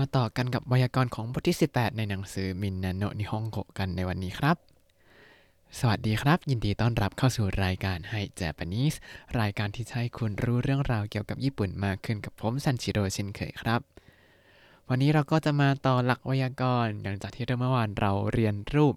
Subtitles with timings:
[0.00, 4.56] มาต่อกันกับไวยากรณ์ของบทที่ 18 ในหนังสือมินนาโนนิฮงโกกันในวันนี้ครับ
[5.78, 8.94] สวัสดีครับ ยินดีต้อนรับเข้าสู่รายการให้เจแปนิส
[9.40, 13.80] รายการที่จะให้คุณรู้เรื่องราวเกี่ยวกับญี่ปุ่นมากขึ้นกับผมซันชิโร่เช่นเคยครับ
[14.88, 18.94] วันนี้เราก็จะมาต่อหลักไวยากรณ์หลังจากที่เมื่อวานเราเรียนรูป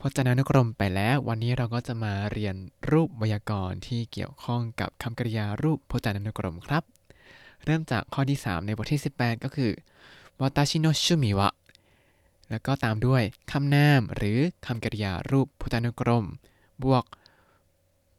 [0.00, 2.54] พจนานุกรมไปแล้ว วันนี้เราก็จะมาเรียน
[2.90, 6.82] รูปไวยากรณ์ที่เกี่ยวข้องกับคำกริยารูปพจนานุกรมครับ
[7.64, 9.72] เริ่มจากข้อที่ 3 ในบทที่ 18 ก็คือ
[10.40, 11.48] วาตาชิโนชุมิวะ
[12.50, 16.24] แล้วก็ตามด้วยคำนามหรือคำกริยารูปพจนานุกรม
[16.82, 17.04] บวก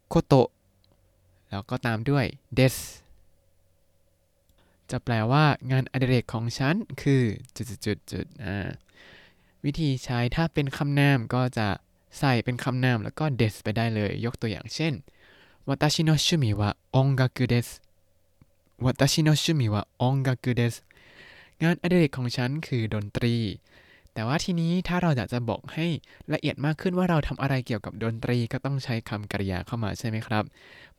[0.09, 0.49] โคโตะ
[1.49, 2.75] แล้วก็ตามด้วยเดส
[4.91, 7.21] จะแปลว่างานอดิเรกของฉันคือ
[7.55, 8.67] จุดๆๆอ่า
[9.65, 11.67] วิธีใช้ถ้าเป็นคำนามก็จะ
[12.19, 14.93] ใส่เป็นคำนามแล้วก็เดสไปได้เลย ยกตัวอย่างเช่น
[15.67, 17.69] วาตาชิโนชุมิวะองกากุเดส
[18.85, 20.75] วาตาชิโนชุมิวะองกากุเดส
[21.62, 23.34] งานอดิเรกของฉันคือดนตรี
[24.14, 25.86] แต่ว่าทีนี้ถ้าเราอยากจะบอกให้
[26.32, 30.44] ละเอียดมากขึ้นว่าเราทำอะไรเกี่ยวกับดนตรีก็ต้องใช้คำกริยาเข้ามาใช่ไหมครับ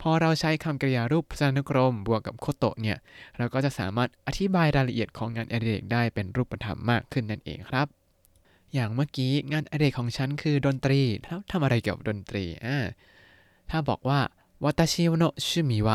[0.02, 2.98] พอเราใช้คำกริยารูปพจนานุกรม บวกกับโคโตะเนี่ย
[3.38, 7.88] เราก็จะสามารถอธิบายรายละเอียดของงานอดิเรกได้เป็นรูปธรรมมากขึ้นนั่นเองครับ
[8.74, 12.78] อย่างเมื่อกี้งานอดิเรกของฉันคือดนตรีแล้วทำอะไรเกี่ยวกับดนตรีอ่า
[13.70, 14.20] ถ้าบอกว่า
[14.66, 15.90] 私の趣味は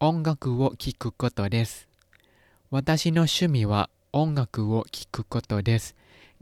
[0.00, 1.86] 音楽を聴くことです
[2.74, 5.85] 私の趣味は องกคุโอคิคุโกโตเดส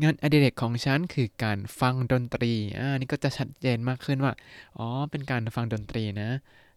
[0.01, 4.33] งานอดิเรกของฉันคือการฟังดนตรีอ่านี่ก็จะชัดเจนมากขึ้นว่า
[4.77, 6.29] อ๋อ เป็นการฟังดนตรีนะ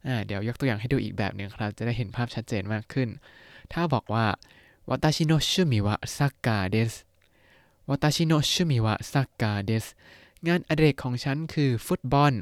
[0.06, 3.08] อ่าเดี๋ยวยกตัวอย่างให้ดูอีกแบบหนึ่งครับ จะได้เห็นภาพชัดเจนมากขึ้น
[3.72, 4.26] ถ้าบอกว่า
[4.88, 6.92] วัตชิโนชุมิวะซักกาเดส
[7.88, 9.86] วัตชิโนชุมิวะซักาเดส
[10.46, 12.32] งานอดิเรกของฉันคือฟุตบอล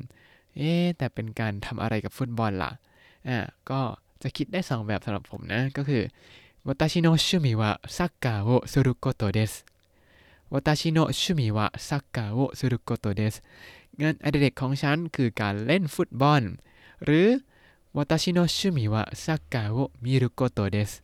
[0.56, 2.70] เอ๊แต่เป็นการทำอะไรกับฟุตบอลล่ะ
[3.28, 3.38] อ่า
[3.70, 3.80] ก็
[4.22, 6.02] จะคิดได้สองแบบสำหรับผมนะ ก็คือ
[6.65, 9.65] 私の趣味はサッカーをすることです。
[10.49, 13.43] 私の趣味はサッカーをすることです。
[14.01, 16.43] งานอดิเรกของฉันคือการเล่นฟุตบอล
[17.05, 17.27] หรือ
[17.93, 21.01] 私の趣味はサッカーを見ることです。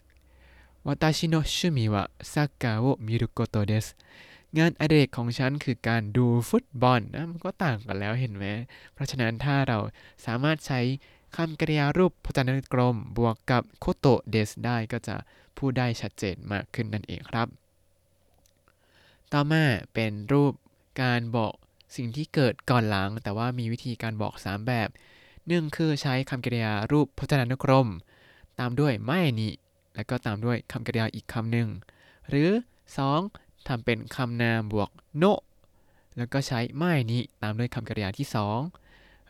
[0.84, 3.96] 私の趣味はサッカーを見ることです。
[4.58, 8.46] งานอดิเรกของฉันคือการดูฟุตบอลนะมันก็ต่างกันแล้วเห็นไหม
[8.94, 9.78] เพราะฉะนั้นถ้าเรา
[10.26, 10.80] สามารถใช้
[11.37, 15.17] คำกริยารูปพจนานุกรม บวกกับโคโตเดสได้ก็จะ
[15.57, 17.49] พูดได้ชัดเจนมากขึ้นนั่นเองครับ
[19.33, 19.65] ต่อมา
[19.95, 20.53] เป็นรูป
[21.03, 21.53] การบอก
[21.97, 24.89] สิ่งที่เกิดก่อนหลัง แต่ว่ามีวิธีการบอก 3 แบบ
[25.49, 27.89] หนึ่งคือใช้คำกริยารูปพจนานุกรม
[28.59, 29.49] ตามด้วยไม่นิ
[29.95, 31.69] แล้วก็ตามด้วยคำกริยาอีกคำหนึ่ง
[32.29, 32.51] หรือ
[33.09, 33.67] 2.
[33.69, 35.25] ทำเป็นคำนามบวกโน
[36.17, 38.80] แล้วก็ใช้ไม่นิตามด้วยคำกริยาที่ 2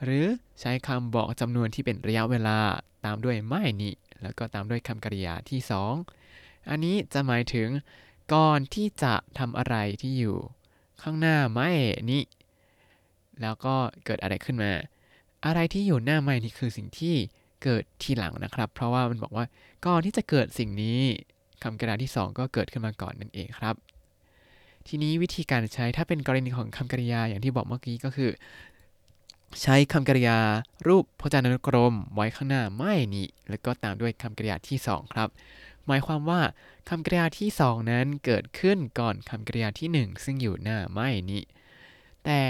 [0.05, 0.25] หรือ
[0.61, 2.59] ใช้คำบอกจำนวนที่เป็นระยะเวลา
[3.05, 3.91] ตามด้วยไม่นิ
[4.23, 5.61] แล้วก็ตามด้วยคำกริยาที่
[6.15, 7.69] 2 อันนี้จะหมายถึง
[8.35, 10.39] ก่อนที่จะทำอะไรที่อยู่
[11.03, 11.71] ข้างหน้าไม่
[12.11, 12.23] นี้
[13.43, 13.75] แล้วก็
[14.05, 14.73] เกิดอะไรขึ้นมา
[15.47, 17.15] อะไรที่อยู่หน้าไม่นี่คือสิ่งที่
[17.63, 19.45] เกิดทีหลังนะครับ เพราะว่ามันบอกว่า
[19.87, 21.01] ก่อนที่จะเกิดสิ่งนี้
[21.63, 23.75] คำกริยาที่ 2 ก็เกิดขึ้นมาก่อนนั่นเองครับ
[24.89, 28.31] ทีนี้วิธีการใช้ถ้าเป็นกรณีของคำกริยาอย่างที่บอกเมื่อกี้ก็คือ
[29.63, 30.39] ใช้คำกริยา
[30.87, 35.29] รูปพจนานุกรม ไว้ข้างหน้าไม่นี้แล้วก็ตามด้วยคำกริยาที่ 2 ครับ
[35.87, 36.41] หมายความว่า
[36.89, 41.43] คำกริยาที่ 2 นั้นเกิดขึ้นก่อนคำกริยาที่ 1 ซึ่งอยู่หน้าไม่นี้
[42.25, 42.41] แต่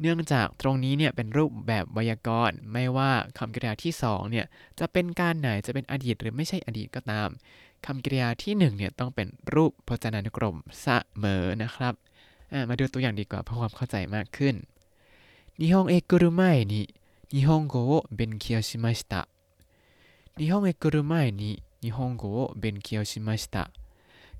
[0.00, 4.46] เนื่องจากตรงนี้เนี่ยเป็นรูปแบบไวยากรณ์ไม่ว่าคำกริยาที่2เนี่ย
[4.78, 7.28] จะเป็นการไหนจะเป็นอดีตหรือไม่ใช่อดีตก็ตาม
[7.86, 10.86] คำกริยาที่1เนี่ยต้องเป็นรูปพจนานุกรมเส
[11.22, 11.94] มอนะครับ
[12.68, 14.54] มาดูตัวอย่างดีกว่าเพื่อความเข้าใจมากขึ้น
[15.59, 16.93] 日本へ来る前に
[17.31, 19.27] 日本語を勉強しました。
[20.37, 23.71] 日本へ来る前に日本語を勉強しました。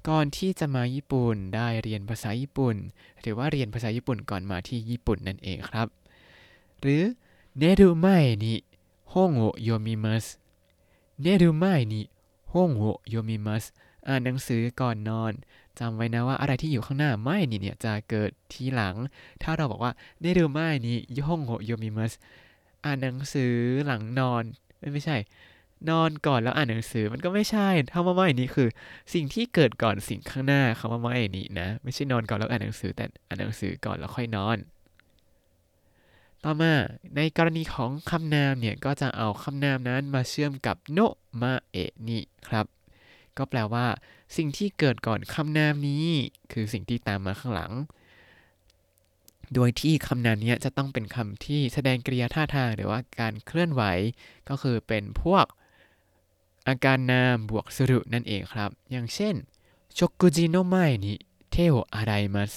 [0.08, 2.76] ก่อนที่จะมาญี่ปุ่นได้เรียนภาษาญี่ปุ่น
[3.22, 5.88] หรือว่าเรียนภาษาญี่ปุ่นก่อนมาที่ญี่ปุ่นนั่นเองครับ
[6.82, 7.04] หรือ
[7.62, 8.06] 寝る前
[8.44, 8.46] に
[9.12, 10.40] 本を読みます
[11.20, 12.10] 寝る前に
[12.52, 13.74] 本を読みます
[14.08, 15.34] อ่านหนังสือก่อนนอน
[15.79, 18.95] จำไว้นะว่าอะไรที่อยู่ข้างหน้าไม่นี่เนี่ยจะเกิดทีหลัง
[19.43, 22.13] ถ้าเราบอกว่าเนดูไม่นี่ยองโฮโยมิมัส
[22.85, 23.55] อ่านหนังสือ
[23.87, 24.43] หลังนอน
[24.95, 25.17] ไม่ใช่
[25.91, 28.69] นอนก่อนแล้วอ่านหนังสือมันก็ไม่ใช่คำว่าไม่นี่คือ
[29.15, 34.59] สิ่งที่เกิดก่อนสิ่งข้างหน้าคำว่าไม่นี่นะ ไม่ใช่นอนก่อนแล้วอ่านหนังสือ แต่อ่านหนังสือก่อนแล้วค่อยนอน
[36.45, 36.73] ต่อมา
[37.17, 40.99] ในกรณีของคำนามเนี่ยก็จะเอาคำนามนั้นมาเชื่อมกับโน
[41.43, 41.77] มาเอ
[42.09, 42.67] นี่ครับ
[43.39, 43.87] ก็แปลว่า
[44.37, 46.07] สิ่งที่เกิดก่อนคำนามนี้
[46.53, 47.73] คือสิ่งที่ตามมาข้างหลัง
[49.55, 53.83] โดยที่คำนามนี้จะต้องเป็นคำที่แสดงกริยาท่าทางหรือว่าการเคลื่อนไหว
[54.49, 55.45] ก็คือเป็นพวก
[56.69, 59.35] อาการนามบวก する นั่นเองครับ อย่างเช่น
[59.99, 62.53] 食事の前に手を洗います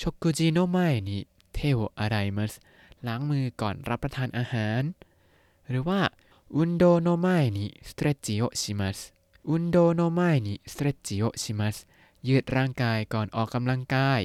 [0.00, 2.52] 食事の前に手を洗います
[3.06, 4.82] ล้างมือก่อนรับประทานอาหาร
[5.68, 6.00] หรือว่า
[6.54, 7.26] 運動の
[7.56, 8.98] 前にストレッチをします
[9.48, 11.76] 運動の前にストレッチをします
[12.28, 14.22] ยืดร่างกายก่อนออกกำลังกาย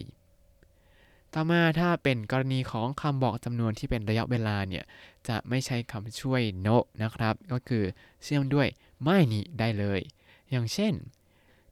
[1.33, 4.83] ต่อมาถ้าเป็นกรณีของคำบอกจำนวนที่เป็นระยะเวลาเนี่ย
[5.27, 6.67] จะไม่ใช้คำช่วยโน
[7.01, 7.83] นะครับ ก็คือ
[8.23, 8.67] เชื่อมด้วย
[9.03, 10.01] ไม่นิได้เลย
[10.49, 10.93] อย่างเช่น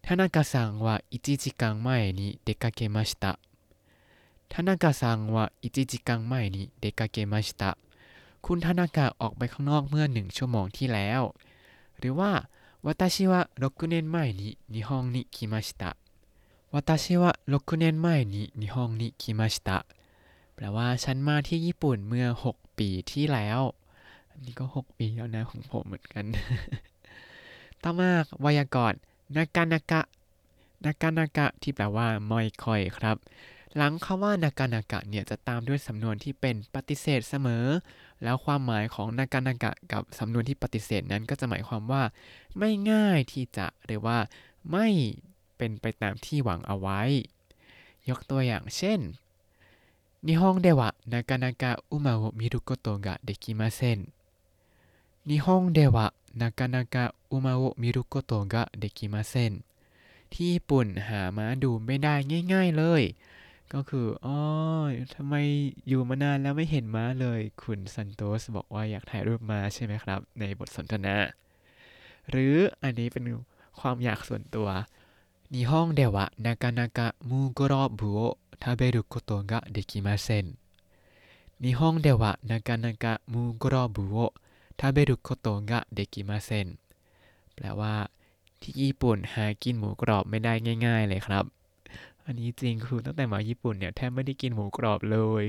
[0.05, 1.89] ทานากะซังว่า1จิกังไม
[2.19, 3.33] นิเดกะเกมาชิตะ
[4.53, 7.71] ทานากะซังว่า1จิกังไมนิเดกะเกมาชิตะ
[8.45, 11.21] คุณทานากะออกไปข้างนอกเมื่อหนึ่งชั่วโมงที่แล้ว
[11.99, 12.31] หรือว่า
[12.82, 15.96] 私は6年前に日本に来ました
[16.70, 19.86] 私は6年前に日本に来ました
[20.54, 23.60] แปลว่าฉันมาที่ญี่ปุ่นเมื่อ 6 ปีที่แล้ว
[24.30, 26.24] อันนี้ก็ 6 ปีแล้วนะของผมเหมือนกัน
[27.82, 28.10] ต่อมา
[28.40, 28.98] ไวยากรณ์
[29.36, 30.00] นากานากะ
[30.84, 33.16] นากานากะที่แปลว่าไม่ค่อยครับ
[33.76, 37.64] หลังคำว่านากานากะเนี่ยจะตามด้วยสำนวนที่เป็นปฏิเสธเสมอ
[38.23, 42.03] แล้วความหมายของนากานากะกับสำนวนที่ปฏิเสธนั้นก็จะหมายความว่า
[42.57, 44.17] ไม่ง่ายที่จะหรือว่า
[44.71, 44.87] ไม่
[45.57, 47.01] เป็นไปตามที่หวังเอาไว้
[48.09, 48.99] ยกตัวอย่างเช่น
[50.27, 53.99] 日本ではなかなか馬を見ることができません
[55.29, 59.53] 日本ではなかなか馬を見ることができません
[60.31, 62.15] ที่ญี่ปุ่นหามาดูไม่ได้
[62.53, 63.03] ง่าย ๆเลย
[63.74, 64.36] ก็คืออ๋อ
[65.14, 65.34] ทำไม
[65.88, 71.16] อยู่มานานแล้วไม่เห็นม้าเลย คุณซันโตสบอกว่าอยากถ่ายรูปม้าใช่ไหมครับ ในบทสนทนา
[72.30, 73.24] หรืออันนี้เป็น
[73.80, 74.68] ความอยากส่วนตัว
[75.54, 80.58] 日本ではなかなかムーグローブを食べることができません
[81.60, 84.34] 日本ではなかなかムーグローブを
[84.80, 86.78] 食べることができません
[87.54, 88.10] แปลว่า
[88.60, 90.52] ที่ญี่ปุ่นหากินหมูกรอบไม่ได้
[90.86, 91.44] ง่าย ๆ เลยครับ
[92.25, 95.43] อันนี้จริงคือตั้งแต่มาญี่ปุ่นเนี่ยแทบไม่ได้กินหมูกรอบเลย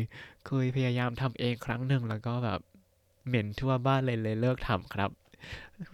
[0.47, 2.61] เคยพยายามทำเองครั้งหนึ่งแล้วก็แบบ
[3.27, 5.11] เหม็นทั่วบ้านเลยเลยเลิกทำครับ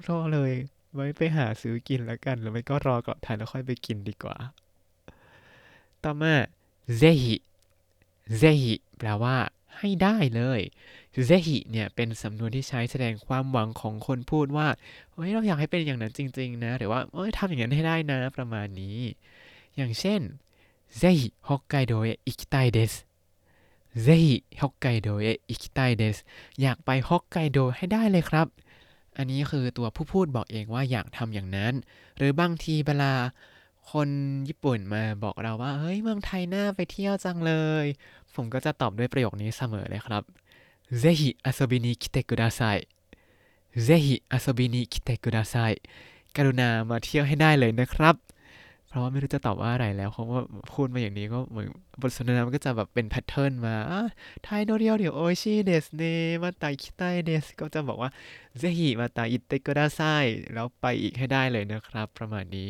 [0.06, 0.52] รอเลย
[0.94, 4.36] ไว้ไปหาซื้อกินแล้วกันหรือไม่ก็รอกลับไทยแล้วค่อยไปกินดีกว่า
[6.04, 6.34] ต่อมา
[6.96, 7.36] เซฮิ
[8.38, 9.36] เซฮิแปลว่า
[9.78, 10.60] ให้ได้เลย
[11.26, 14.68] เซฮิเนี่ยเป็นสำนวนที่ใช้แสดงความหวังของคนพูดว่า
[15.12, 18.98] เฮ้ยเราอยากให้เป็นอย่างนั้นจริง ๆ นะ หรือว่าเอ้ยทำอย่างนั้นให้ได้นะประมาณนี้
[19.76, 20.20] อย่างเช่น
[20.97, 22.93] เซฮิฮอกไกโดเอะอิคิไตเดส
[24.01, 26.17] เซฮิฮอกไกโดเอะอิคิไตเดส
[26.61, 28.47] อยากไปฮอกไกโดให้ได้เลยครับ
[29.17, 31.73] อันนี้คือตัวผู้พูดบอกเองว่าอยากทำอย่างนั้น
[32.17, 33.13] หรือบางทีเวลา
[33.91, 34.09] คน
[34.47, 37.85] ญี่ปุ่นมาบอกเราว่า เฮ้ยเมืองไทยน่าไปเที่ยวจังเลย
[38.35, 40.23] ผมก็จะตอบด้วยประโยคนี้เสมอเลยครับ
[40.91, 42.87] ぜひ遊びに来てください
[43.75, 45.81] ぜひ遊びに来てください
[46.35, 48.15] กรุณามาเที่ยวให้ได้เลยนะครับ
[48.88, 50.40] เพราะว่าไม่รู้จะตอบว่าอะไรแล้วเพราะว่า
[50.72, 51.68] พูดมาอย่างนี้ก็เหมือน
[52.00, 53.74] บทสนทนามันก็จะแบบเป็น pattern มา
[54.44, 56.02] タイの料理美味しいですね
[56.42, 58.10] また来たいです ก็จะบอกว่า
[58.58, 60.00] ぜひまた来てください
[60.54, 62.68] แล้วไปอีกให้ได้เลยนะครับ ประมาณนี้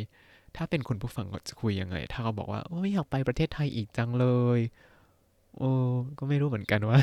[0.57, 4.27] ถ้าเป็นคุณผู้ฟังก็จะคุยยังไง ถ้าเขาบอกว่าโอ้ยอยากไปประเทศไทยอีกจังเล
[4.59, 4.61] ย
[5.59, 5.71] โอ้
[6.19, 6.99] ก็ไม่รู้เหมือนกันว่า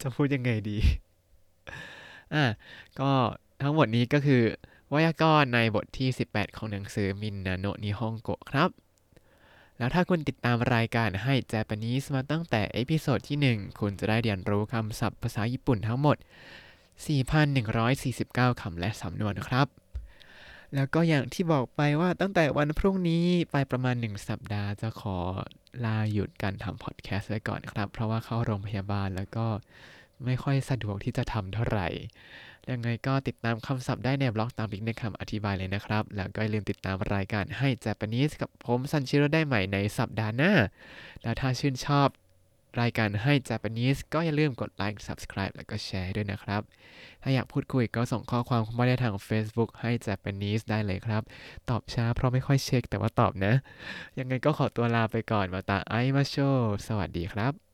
[0.00, 0.78] จะพูดยังไงดี
[2.34, 2.44] อะ
[3.00, 3.10] ก็
[3.62, 4.42] ทั้งหมดนี้ก็คือ
[4.90, 8.70] ไวยากรณ์ในบทที่ 18 ของหนังสือみんなの日本語 ครับ
[9.78, 16.16] แล้วถ้าคุณติดตามรายการให้ Japanese มาตั้งแต่เอพิโซดที่ 1 คุณจะได้เรียนรู้คำศัพท์ภาษาญี่ปุ่นทั้งหมด
[16.98, 19.66] 4,149 คำและสำนวนครับ
[20.74, 25.16] แล้วก็อย่างที่บอกไปว่าตั้งแต่วันพรุ่งนี้ไปประมาณ 1 สัปดาห์จะขอ
[25.84, 29.46] ลาหยุดการทำพอดแคสต์ไว้ก่อนครับ เพราะว่าเข้าโรงพยาบาลแล้วก็
[30.24, 31.88] ไม่ค่อยสะดวกที่จะทำเท่าไหร่
[32.70, 40.52] ยังไงก็ติดตามคำศัพท์ได้ในบล็อกตามลิงก์ในคำอธิบายเลยนะครับ แล้วก็อย่าลืมติดตามรายการให้ Japanese กับผมซันชิโร่ได้ใหม่ในสัปดาห์หน้า
[41.22, 42.08] แล้วถ้าชื่นชอบ
[42.80, 46.62] รายการให้ Japanese ก็อย่าลืมกดไลค์ subscribe แล้วก็แชร์ด้วยนะครับ
[47.22, 51.22] ถ้าอยากพูดคุยก็ส่งข้อความเข้ามาได้ทาง Facebook ให้ Japanese ได้เลยครับ
[51.68, 53.54] ตอบช้าเพราะไม่ค่อยเช็คแต่ว่าตอบนะ
[54.18, 56.36] ยังไงก็ขอตัวลาไปก่อนมาตาไอมาโช
[56.86, 57.67] สวัสดีครับ